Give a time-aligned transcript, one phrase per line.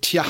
[0.00, 0.24] Tja,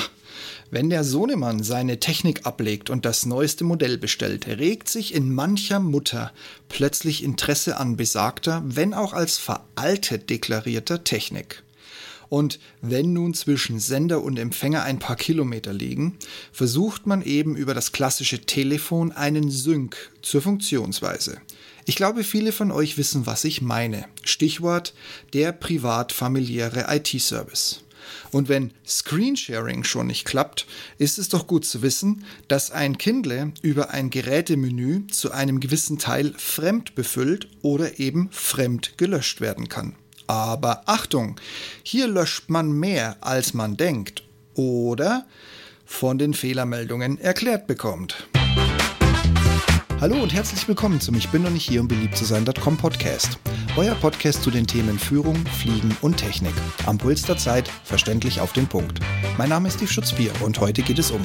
[0.69, 5.81] wenn der Sohnemann seine Technik ablegt und das neueste Modell bestellt, regt sich in mancher
[5.81, 6.31] Mutter
[6.69, 11.63] plötzlich Interesse an besagter, wenn auch als veraltet deklarierter Technik.
[12.29, 16.15] Und wenn nun zwischen Sender und Empfänger ein paar Kilometer liegen,
[16.53, 21.41] versucht man eben über das klassische Telefon einen Sync zur Funktionsweise.
[21.85, 24.05] Ich glaube, viele von euch wissen, was ich meine.
[24.23, 24.93] Stichwort
[25.33, 27.83] der privat-familiäre IT-Service.
[28.31, 30.65] Und wenn Screensharing schon nicht klappt,
[30.97, 35.97] ist es doch gut zu wissen, dass ein Kindle über ein Gerätemenü zu einem gewissen
[35.97, 39.95] Teil fremd befüllt oder eben fremd gelöscht werden kann.
[40.27, 41.39] Aber Achtung,
[41.83, 45.25] hier löscht man mehr, als man denkt oder
[45.85, 48.27] von den Fehlermeldungen erklärt bekommt.
[50.01, 53.37] Hallo und herzlich willkommen zum Ich bin noch nicht hier, um beliebt zu sein.com Podcast.
[53.77, 56.55] Euer Podcast zu den Themen Führung, Fliegen und Technik.
[56.87, 58.99] Am Puls der Zeit, verständlich auf den Punkt.
[59.37, 61.21] Mein Name ist Steve Schutzbier und heute geht es um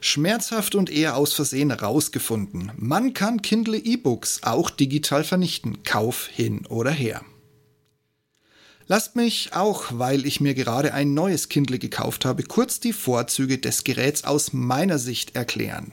[0.00, 2.70] Schmerzhaft und eher aus Versehen rausgefunden.
[2.76, 5.82] Man kann Kindle E-Books auch digital vernichten.
[5.82, 7.22] Kauf hin oder her.
[8.86, 13.56] Lasst mich auch, weil ich mir gerade ein neues Kindle gekauft habe, kurz die Vorzüge
[13.56, 15.92] des Geräts aus meiner Sicht erklären.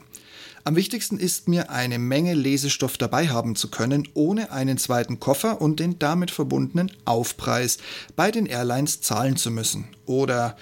[0.64, 5.62] Am wichtigsten ist mir, eine Menge Lesestoff dabei haben zu können, ohne einen zweiten Koffer
[5.62, 7.78] und den damit verbundenen Aufpreis
[8.14, 9.88] bei den Airlines zahlen zu müssen.
[10.04, 10.56] Oder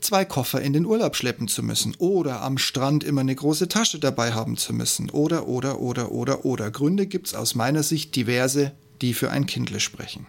[0.00, 1.94] zwei Koffer in den Urlaub schleppen zu müssen.
[1.98, 5.10] Oder am Strand immer eine große Tasche dabei haben zu müssen.
[5.10, 6.72] Oder, oder, oder, oder, oder.
[6.72, 10.26] Gründe gibt's aus meiner Sicht diverse, die für ein Kindle sprechen.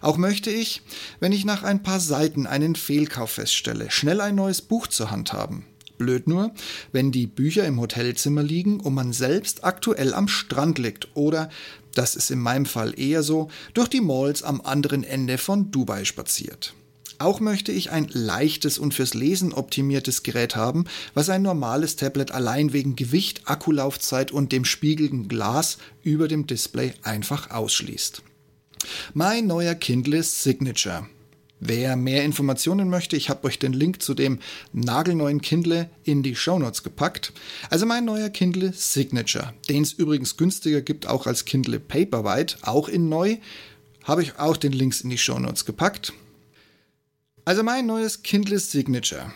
[0.00, 0.82] Auch möchte ich,
[1.20, 5.32] wenn ich nach ein paar Seiten einen Fehlkauf feststelle, schnell ein neues Buch zur Hand
[5.32, 5.66] haben.
[5.98, 6.52] Blöd nur,
[6.92, 11.48] wenn die Bücher im Hotelzimmer liegen und man selbst aktuell am Strand liegt oder,
[11.94, 16.04] das ist in meinem Fall eher so, durch die Malls am anderen Ende von Dubai
[16.04, 16.74] spaziert.
[17.18, 22.32] Auch möchte ich ein leichtes und fürs Lesen optimiertes Gerät haben, was ein normales Tablet
[22.32, 28.22] allein wegen Gewicht, Akkulaufzeit und dem spiegelnden Glas über dem Display einfach ausschließt.
[29.12, 31.06] Mein neuer Kindle Signature.
[31.60, 34.38] Wer mehr Informationen möchte, ich habe euch den Link zu dem
[34.72, 37.32] nagelneuen Kindle in die Shownotes gepackt.
[37.70, 42.88] Also mein neuer Kindle Signature, den es übrigens günstiger gibt, auch als Kindle Paperwhite, auch
[42.88, 43.38] in neu,
[44.02, 46.12] habe ich auch den Links in die Shownotes gepackt.
[47.46, 49.32] Also mein neues Kindle Signature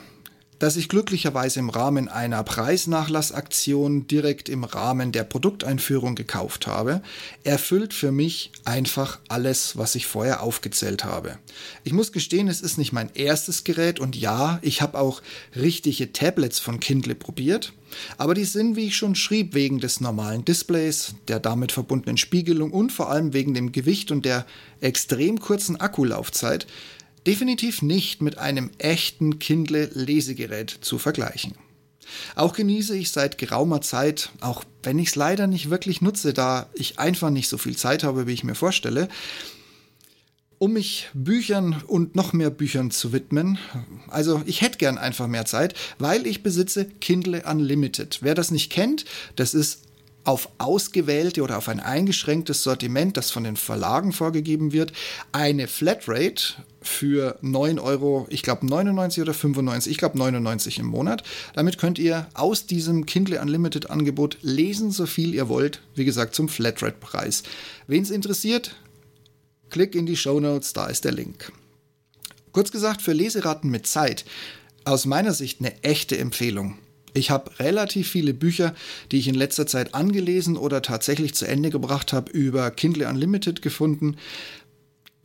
[0.58, 7.02] das ich glücklicherweise im Rahmen einer Preisnachlassaktion direkt im Rahmen der Produkteinführung gekauft habe,
[7.44, 11.38] erfüllt für mich einfach alles, was ich vorher aufgezählt habe.
[11.84, 15.22] Ich muss gestehen, es ist nicht mein erstes Gerät und ja, ich habe auch
[15.54, 17.72] richtige Tablets von Kindle probiert,
[18.16, 22.72] aber die sind, wie ich schon schrieb, wegen des normalen Displays, der damit verbundenen Spiegelung
[22.72, 24.44] und vor allem wegen dem Gewicht und der
[24.80, 26.66] extrem kurzen Akkulaufzeit
[27.28, 31.54] definitiv nicht mit einem echten Kindle-Lesegerät zu vergleichen.
[32.36, 36.70] Auch genieße ich seit geraumer Zeit, auch wenn ich es leider nicht wirklich nutze, da
[36.72, 39.10] ich einfach nicht so viel Zeit habe, wie ich mir vorstelle,
[40.56, 43.58] um mich Büchern und noch mehr Büchern zu widmen.
[44.08, 48.20] Also ich hätte gern einfach mehr Zeit, weil ich besitze Kindle Unlimited.
[48.22, 49.04] Wer das nicht kennt,
[49.36, 49.82] das ist
[50.28, 54.92] auf ausgewählte oder auf ein eingeschränktes Sortiment, das von den Verlagen vorgegeben wird,
[55.32, 61.22] eine Flatrate für 9 Euro, ich glaube 99 oder 95, ich glaube 99 im Monat.
[61.54, 66.34] Damit könnt ihr aus diesem Kindle Unlimited Angebot lesen, so viel ihr wollt, wie gesagt
[66.34, 67.42] zum Flatrate-Preis.
[67.86, 68.76] Wen es interessiert,
[69.70, 71.52] klick in die Show Notes, da ist der Link.
[72.52, 74.26] Kurz gesagt, für Leseraten mit Zeit,
[74.84, 76.76] aus meiner Sicht eine echte Empfehlung.
[77.18, 78.74] Ich habe relativ viele Bücher,
[79.10, 83.60] die ich in letzter Zeit angelesen oder tatsächlich zu Ende gebracht habe, über Kindle Unlimited
[83.60, 84.16] gefunden.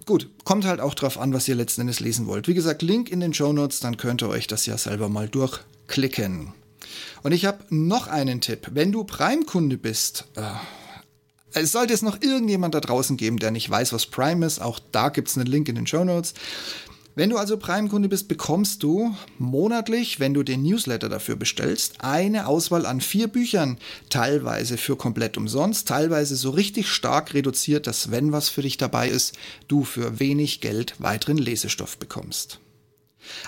[0.05, 2.47] Gut, kommt halt auch drauf an, was ihr letzten Endes lesen wollt.
[2.47, 5.29] Wie gesagt, Link in den Show Notes, dann könnt ihr euch das ja selber mal
[5.29, 6.53] durchklicken.
[7.21, 8.71] Und ich habe noch einen Tipp.
[8.71, 10.41] Wenn du Prime-Kunde bist, äh,
[11.53, 14.61] es sollte es noch irgendjemand da draußen geben, der nicht weiß, was Prime ist.
[14.61, 16.33] Auch da gibt es einen Link in den Show Notes.
[17.15, 22.47] Wenn du also Prime-Kunde bist, bekommst du monatlich, wenn du den Newsletter dafür bestellst, eine
[22.47, 23.77] Auswahl an vier Büchern,
[24.09, 29.09] teilweise für komplett umsonst, teilweise so richtig stark reduziert, dass wenn was für dich dabei
[29.09, 29.37] ist,
[29.67, 32.59] du für wenig Geld weiteren Lesestoff bekommst.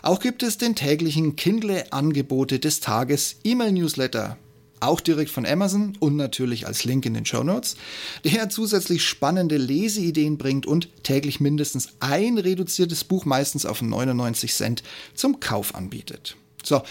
[0.04, 4.38] Auch gibt es den täglichen Kindle-Angebote des Tages E-Mail-Newsletter
[4.80, 7.75] auch direkt von Amazon und natürlich als Link in den Show Notes,
[8.24, 14.83] der zusätzlich spannende Leseideen bringt und täglich mindestens ein reduziertes Buch meistens auf 99 Cent
[15.13, 16.36] zum Kauf anbietet.
[16.63, 16.81] So,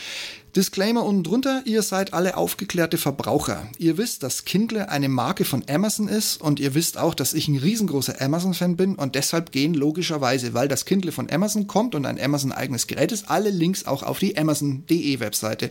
[0.56, 3.66] Disclaimer unten drunter, ihr seid alle aufgeklärte Verbraucher.
[3.78, 7.48] Ihr wisst, dass Kindle eine Marke von Amazon ist und ihr wisst auch, dass ich
[7.48, 12.06] ein riesengroßer Amazon-Fan bin und deshalb gehen logischerweise, weil das Kindle von Amazon kommt und
[12.06, 15.70] ein Amazon-eigenes Gerät ist, alle Links auch auf die Amazon.de Webseite.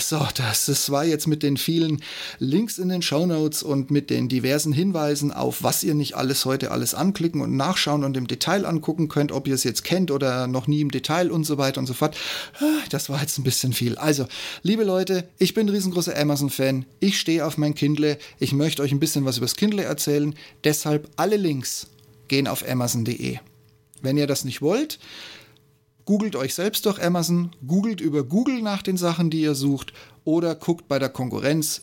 [0.00, 2.02] So, das, das war jetzt mit den vielen
[2.38, 6.44] Links in den Show Notes und mit den diversen Hinweisen auf, was ihr nicht alles
[6.44, 10.10] heute alles anklicken und nachschauen und im Detail angucken könnt, ob ihr es jetzt kennt
[10.10, 12.16] oder noch nie im Detail und so weiter und so fort.
[12.90, 13.98] Das war jetzt ein bisschen bisschen viel.
[13.98, 14.26] Also,
[14.62, 16.84] liebe Leute, ich bin ein riesengroßer Amazon-Fan.
[17.00, 18.18] Ich stehe auf mein Kindle.
[18.38, 20.34] Ich möchte euch ein bisschen was über das Kindle erzählen.
[20.64, 21.88] Deshalb alle Links
[22.28, 23.38] gehen auf amazon.de.
[24.02, 24.98] Wenn ihr das nicht wollt,
[26.04, 29.92] googelt euch selbst durch Amazon, googelt über Google nach den Sachen, die ihr sucht
[30.24, 31.82] oder guckt bei der Konkurrenz.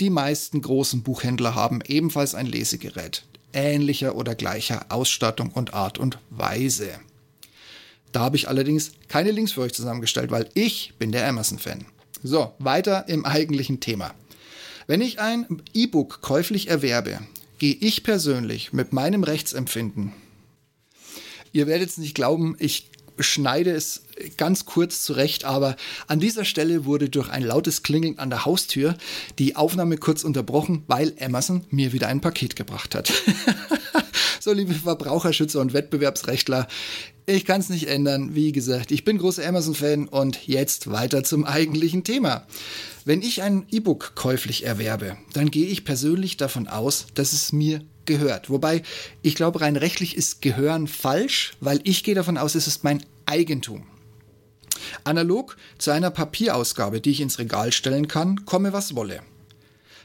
[0.00, 6.18] Die meisten großen Buchhändler haben ebenfalls ein Lesegerät ähnlicher oder gleicher Ausstattung und Art und
[6.30, 6.90] Weise.
[8.12, 11.84] Da habe ich allerdings keine Links für euch zusammengestellt, weil ich bin der Amazon-Fan.
[12.22, 14.14] So, weiter im eigentlichen Thema.
[14.86, 17.20] Wenn ich ein E-Book käuflich erwerbe,
[17.58, 20.12] gehe ich persönlich mit meinem Rechtsempfinden.
[21.52, 24.02] Ihr werdet es nicht glauben, ich schneide es
[24.36, 28.96] ganz kurz zurecht, aber an dieser Stelle wurde durch ein lautes Klingeln an der Haustür
[29.38, 33.12] die Aufnahme kurz unterbrochen, weil Amazon mir wieder ein Paket gebracht hat.
[34.40, 36.66] so, liebe Verbraucherschützer und Wettbewerbsrechtler,
[37.26, 38.34] ich kann es nicht ändern.
[38.34, 42.46] Wie gesagt, ich bin großer Amazon-Fan und jetzt weiter zum eigentlichen Thema.
[43.04, 47.82] Wenn ich ein E-Book käuflich erwerbe, dann gehe ich persönlich davon aus, dass es mir
[48.06, 48.50] gehört.
[48.50, 48.82] Wobei
[49.22, 53.04] ich glaube, rein rechtlich ist Gehören falsch, weil ich gehe davon aus, es ist mein
[53.26, 53.84] Eigentum.
[55.04, 59.20] Analog zu einer Papierausgabe, die ich ins Regal stellen kann, komme was wolle.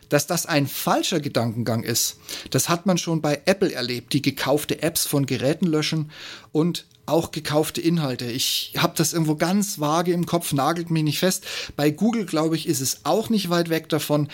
[0.09, 2.17] Dass das ein falscher Gedankengang ist,
[2.49, 6.11] das hat man schon bei Apple erlebt, die gekaufte Apps von Geräten löschen
[6.51, 8.25] und auch gekaufte Inhalte.
[8.25, 11.45] Ich habe das irgendwo ganz vage im Kopf, nagelt mich nicht fest.
[11.75, 14.29] Bei Google, glaube ich, ist es auch nicht weit weg davon.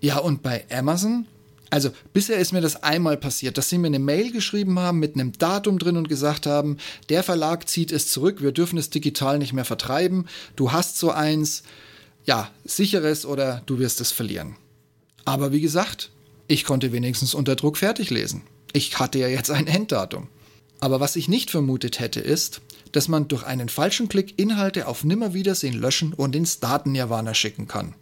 [0.00, 1.26] Ja, und bei Amazon?
[1.70, 5.14] Also bisher ist mir das einmal passiert, dass sie mir eine Mail geschrieben haben mit
[5.14, 6.76] einem Datum drin und gesagt haben,
[7.08, 11.10] der Verlag zieht es zurück, wir dürfen es digital nicht mehr vertreiben, du hast so
[11.12, 11.62] eins,
[12.26, 14.56] ja, sicheres oder du wirst es verlieren.
[15.24, 16.10] Aber wie gesagt,
[16.48, 18.42] ich konnte wenigstens unter Druck fertig lesen.
[18.72, 20.28] Ich hatte ja jetzt ein Enddatum.
[20.80, 22.60] Aber was ich nicht vermutet hätte, ist,
[22.90, 27.94] dass man durch einen falschen Klick Inhalte auf Nimmerwiedersehen löschen und ins Daten-Nirvana schicken kann.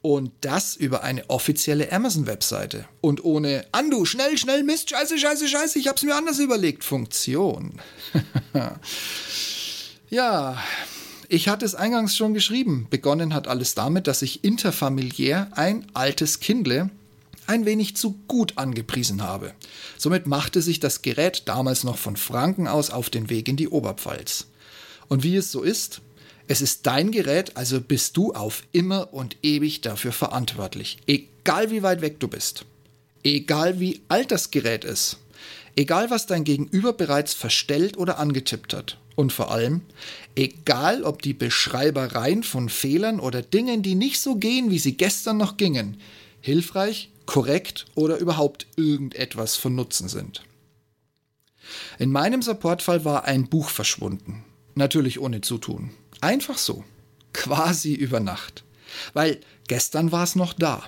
[0.00, 2.86] Und das über eine offizielle Amazon-Webseite.
[3.00, 6.82] Und ohne Andu, schnell, schnell, Mist, scheiße, scheiße, scheiße, ich hab's mir anders überlegt.
[6.82, 7.80] Funktion.
[10.10, 10.60] ja,
[11.32, 12.86] ich hatte es eingangs schon geschrieben.
[12.90, 16.90] Begonnen hat alles damit, dass ich interfamiliär ein altes Kindle
[17.46, 19.54] ein wenig zu gut angepriesen habe.
[19.96, 23.68] Somit machte sich das Gerät damals noch von Franken aus auf den Weg in die
[23.68, 24.48] Oberpfalz.
[25.08, 26.02] Und wie es so ist,
[26.48, 31.82] es ist dein Gerät, also bist du auf immer und ewig dafür verantwortlich, egal wie
[31.82, 32.66] weit weg du bist,
[33.24, 35.16] egal wie alt das Gerät ist,
[35.76, 38.98] egal was dein Gegenüber bereits verstellt oder angetippt hat.
[39.14, 39.82] Und vor allem,
[40.34, 45.36] egal ob die Beschreibereien von Fehlern oder Dingen, die nicht so gehen, wie sie gestern
[45.36, 45.98] noch gingen,
[46.40, 50.42] hilfreich korrekt oder überhaupt irgendetwas von Nutzen sind.
[51.98, 54.44] In meinem Supportfall war ein Buch verschwunden.
[54.74, 55.90] Natürlich ohne Zutun.
[56.20, 56.84] Einfach so.
[57.32, 58.64] Quasi über Nacht.
[59.12, 60.84] Weil gestern war es noch da.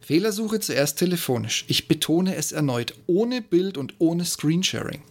[0.00, 1.64] Fehlersuche zuerst telefonisch.
[1.68, 5.02] Ich betone es erneut, ohne Bild und ohne Screensharing.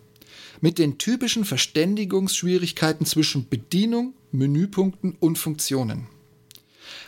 [0.61, 6.07] Mit den typischen Verständigungsschwierigkeiten zwischen Bedienung, Menüpunkten und Funktionen.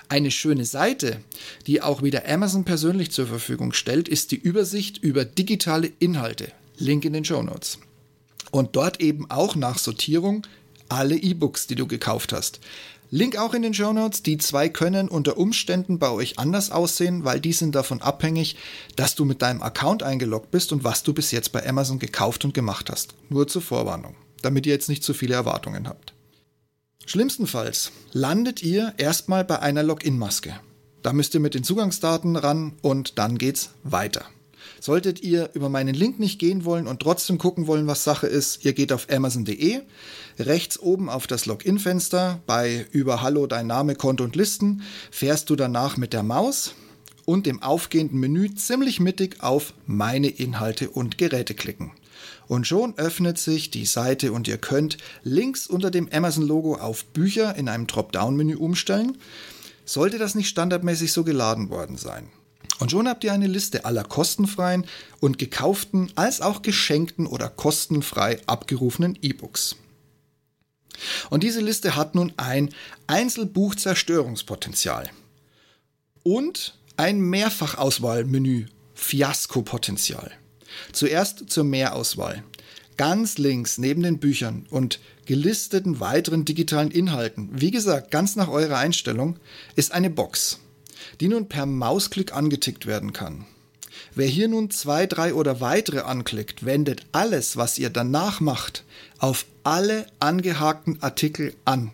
[0.09, 1.19] Eine schöne Seite,
[1.65, 6.51] die auch wieder Amazon persönlich zur Verfügung stellt, ist die Übersicht über digitale Inhalte.
[6.77, 7.79] Link in den Show Notes.
[8.51, 10.45] Und dort eben auch nach Sortierung
[10.89, 12.61] alle E-Books, die du gekauft hast.
[13.09, 14.21] Link auch in den Show Notes.
[14.21, 18.57] Die zwei können unter Umständen bei euch anders aussehen, weil die sind davon abhängig,
[18.95, 22.43] dass du mit deinem Account eingeloggt bist und was du bis jetzt bei Amazon gekauft
[22.43, 23.15] und gemacht hast.
[23.29, 26.13] Nur zur Vorwarnung, damit ihr jetzt nicht zu viele Erwartungen habt.
[27.05, 30.59] Schlimmstenfalls landet ihr erstmal bei einer Login-Maske.
[31.01, 34.25] Da müsst ihr mit den Zugangsdaten ran und dann geht's weiter.
[34.79, 38.63] Solltet ihr über meinen Link nicht gehen wollen und trotzdem gucken wollen, was Sache ist,
[38.63, 39.81] ihr geht auf amazon.de,
[40.39, 45.55] rechts oben auf das Login-Fenster bei über Hallo, dein Name, Konto und Listen, fährst du
[45.55, 46.75] danach mit der Maus
[47.25, 51.91] und dem aufgehenden Menü ziemlich mittig auf Meine Inhalte und Geräte klicken.
[52.47, 57.55] Und schon öffnet sich die Seite und ihr könnt links unter dem Amazon-Logo auf Bücher
[57.55, 59.17] in einem Dropdown-Menü umstellen.
[59.83, 62.29] Sollte das nicht standardmäßig so geladen worden sein.
[62.79, 64.85] Und schon habt ihr eine Liste aller kostenfreien
[65.19, 69.77] und gekauften als auch geschenkten oder kostenfrei abgerufenen E-Books.
[71.29, 72.73] Und diese Liste hat nun ein
[73.07, 75.09] Einzelbuchzerstörungspotenzial
[76.23, 78.65] und ein Mehrfachauswahlmenü
[78.95, 80.31] Fiaskopotenzial.
[80.91, 82.43] Zuerst zur Mehrauswahl.
[82.97, 88.77] Ganz links neben den Büchern und gelisteten weiteren digitalen Inhalten, wie gesagt, ganz nach eurer
[88.77, 89.37] Einstellung,
[89.75, 90.59] ist eine Box,
[91.19, 93.45] die nun per Mausklick angetickt werden kann.
[94.13, 98.83] Wer hier nun zwei, drei oder weitere anklickt, wendet alles, was ihr danach macht,
[99.19, 101.91] auf alle angehakten Artikel an.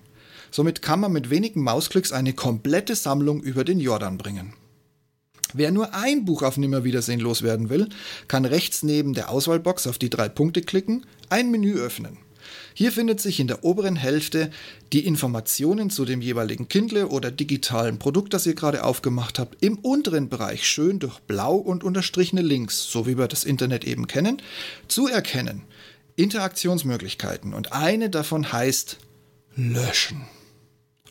[0.51, 4.53] Somit kann man mit wenigen Mausklicks eine komplette Sammlung über den Jordan bringen.
[5.53, 7.89] Wer nur ein Buch auf Nimmerwiedersehen loswerden will,
[8.27, 12.17] kann rechts neben der Auswahlbox auf die drei Punkte klicken, ein Menü öffnen.
[12.74, 14.50] Hier findet sich in der oberen Hälfte
[14.92, 19.63] die Informationen zu dem jeweiligen Kindle oder digitalen Produkt, das ihr gerade aufgemacht habt.
[19.63, 24.08] Im unteren Bereich schön durch blau und unterstrichene Links, so wie wir das Internet eben
[24.08, 24.42] kennen,
[24.88, 25.63] zu erkennen.
[26.15, 28.98] Interaktionsmöglichkeiten und eine davon heißt
[29.56, 30.25] Löschen.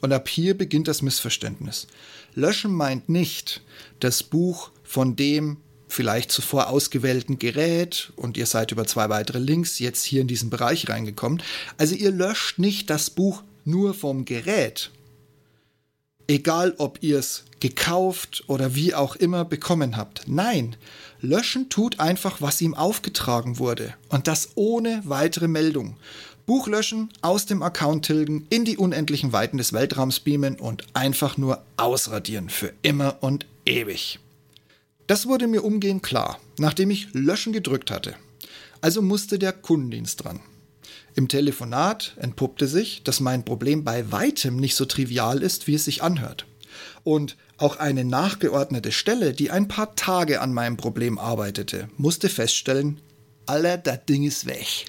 [0.01, 1.87] Und ab hier beginnt das Missverständnis.
[2.35, 3.63] Löschen meint nicht
[4.01, 5.59] das Buch von dem
[5.93, 10.51] vielleicht zuvor ausgewählten Gerät und ihr seid über zwei weitere Links jetzt hier in diesen
[10.51, 11.43] Bereich reingekommen.
[11.79, 14.91] Also ihr löscht nicht das Buch nur vom Gerät.
[16.27, 20.23] Egal ob ihr es gekauft oder wie auch immer bekommen habt.
[20.27, 20.77] Nein,
[21.21, 23.95] löschen tut einfach, was ihm aufgetragen wurde.
[24.09, 25.97] Und das ohne weitere Meldung.
[26.47, 31.37] Buch löschen, aus dem Account tilgen, in die unendlichen Weiten des Weltraums beamen und einfach
[31.37, 34.19] nur ausradieren für immer und ewig.
[35.13, 38.15] Das wurde mir umgehend klar, nachdem ich Löschen gedrückt hatte.
[38.81, 40.41] Also musste der Kundendienst dran.
[41.15, 45.85] Im Telefonat entpuppte sich, dass mein Problem bei weitem nicht so trivial ist, wie es
[45.85, 46.47] sich anhört.
[47.05, 52.99] Und auch eine nachgeordnete Stelle, die ein paar Tage an meinem Problem arbeitete, musste feststellen,
[53.45, 54.87] aller, das Ding ist weg.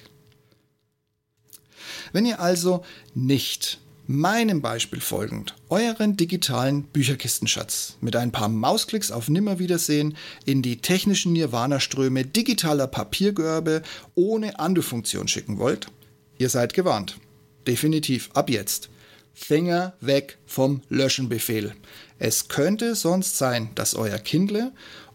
[2.14, 9.28] Wenn ihr also nicht meinem Beispiel folgend euren digitalen Bücherkistenschatz mit ein paar Mausklicks auf
[9.28, 13.82] Nimmerwiedersehen in die technischen Nirvana-Ströme digitaler Papiergörbe
[14.14, 15.88] ohne Andu-Funktion schicken wollt,
[16.38, 17.16] ihr seid gewarnt.
[17.66, 18.90] Definitiv ab jetzt.
[19.32, 21.74] Finger weg vom Löschenbefehl.
[22.18, 24.72] Es könnte sonst sein, dass euer Kindle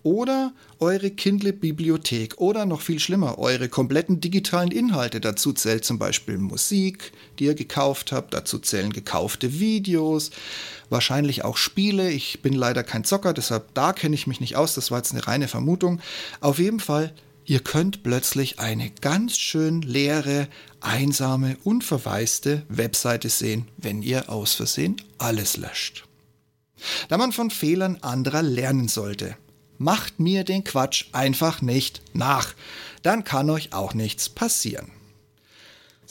[0.09, 5.21] oder eure Kindle-Bibliothek oder noch viel schlimmer, eure kompletten digitalen Inhalte.
[5.21, 10.31] Dazu zählt zum Beispiel Musik, die ihr gekauft habt, dazu zählen gekaufte Videos,
[10.89, 12.09] wahrscheinlich auch Spiele.
[12.09, 15.11] Ich bin leider kein Zocker, deshalb da kenne ich mich nicht aus, das war jetzt
[15.11, 16.01] eine reine Vermutung.
[16.41, 17.13] Auf jeden Fall,
[17.45, 20.47] ihr könnt plötzlich eine ganz schön leere,
[20.81, 26.05] einsame, unverwaiste Webseite sehen, wenn ihr aus Versehen alles löscht.
[27.09, 29.37] Da man von Fehlern anderer lernen sollte
[29.79, 32.53] macht mir den Quatsch einfach nicht nach.
[33.01, 34.91] Dann kann euch auch nichts passieren.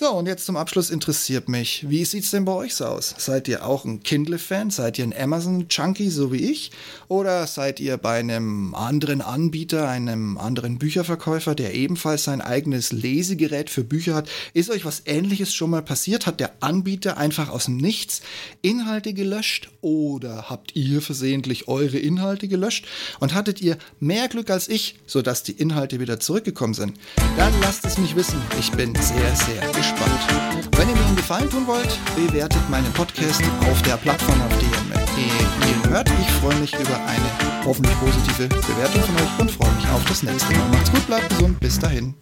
[0.00, 3.17] So, und jetzt zum Abschluss interessiert mich, wie sieht's denn bei euch so aus?
[3.19, 4.71] Seid ihr auch ein Kindle-Fan?
[4.71, 6.71] Seid ihr ein Amazon-Junkie, so wie ich?
[7.09, 13.71] Oder seid ihr bei einem anderen Anbieter, einem anderen Bücherverkäufer, der ebenfalls sein eigenes Lesegerät
[13.71, 14.31] für Bücher hat?
[14.55, 16.26] Ist euch was ähnliches schon mal passiert?
[16.26, 18.21] Hat der Anbieter einfach aus dem Nichts
[18.62, 19.69] Inhalte gelöscht?
[19.81, 22.87] Oder habt ihr versehentlich eure Inhalte gelöscht?
[23.19, 26.97] Und hattet ihr mehr Glück als ich, sodass die Inhalte wieder zurückgekommen sind?
[27.37, 28.40] Dann lasst es mich wissen.
[28.61, 30.68] Ich bin sehr, sehr gespannt gespannt.
[30.76, 34.68] Wenn ihr mir einen Gefallen tun wollt, bewertet meinen Podcast auf der Plattform, auf der
[34.68, 36.11] ihr hört.
[36.21, 40.23] Ich freue mich über eine hoffentlich positive Bewertung von euch und freue mich auf das
[40.23, 40.68] nächste Mal.
[40.73, 42.14] Macht's gut, bleibt gesund, bis dahin.